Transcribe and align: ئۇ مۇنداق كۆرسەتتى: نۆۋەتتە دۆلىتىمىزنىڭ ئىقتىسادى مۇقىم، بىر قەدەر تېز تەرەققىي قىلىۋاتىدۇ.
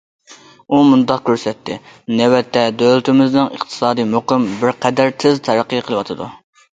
ئۇ 0.67 0.77
مۇنداق 0.91 1.19
كۆرسەتتى: 1.25 1.75
نۆۋەتتە 2.21 2.63
دۆلىتىمىزنىڭ 2.79 3.51
ئىقتىسادى 3.57 4.07
مۇقىم، 4.15 4.49
بىر 4.63 4.73
قەدەر 4.87 5.13
تېز 5.25 5.37
تەرەققىي 5.49 5.85
قىلىۋاتىدۇ. 5.91 6.31